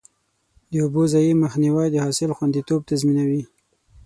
[0.71, 3.43] د اوبو ضایع مخنیوی د حاصل خوندیتوب تضمینوي.